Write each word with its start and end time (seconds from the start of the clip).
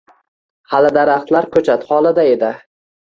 Hali 0.71 0.89
daraxtlar 0.97 1.49
koʻchat 1.57 1.85
holida 1.91 2.25
edi. 2.31 2.51